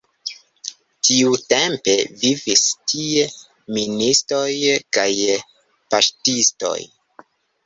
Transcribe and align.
Tiutempe 1.09 1.93
vivis 2.23 2.63
tie 2.93 3.27
ministoj 3.77 4.49
kaj 4.99 5.07
paŝtistoj. 5.93 6.77